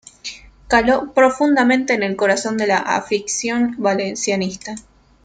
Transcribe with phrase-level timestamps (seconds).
[0.67, 4.73] Caló profundamente en el corazón de la afición valencianista.